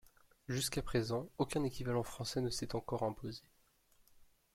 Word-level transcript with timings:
Jusqu'à 0.47 0.81
présent, 0.81 1.29
aucun 1.37 1.63
équivalent 1.63 2.01
français 2.01 2.41
ne 2.41 2.49
s'est 2.49 2.75
encore 2.75 3.03
imposé. 3.03 3.43